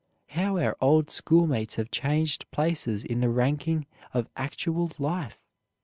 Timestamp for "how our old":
0.29-1.11